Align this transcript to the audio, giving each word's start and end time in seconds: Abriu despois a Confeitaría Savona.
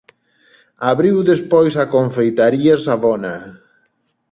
Abriu 0.91 1.17
despois 1.31 1.73
a 1.83 1.85
Confeitaría 1.95 2.75
Savona. 2.87 3.35